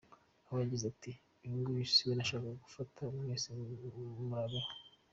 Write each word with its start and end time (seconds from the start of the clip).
Aho 0.45 0.55
yagize 0.63 0.85
ati 0.93 1.11
:”Uyu 1.43 1.55
nguyu 1.59 1.85
siwe 1.93 2.13
nashakaga 2.15 2.61
gufata 2.63 2.99
mwese 3.19 3.47
murebereho…. 3.57 4.59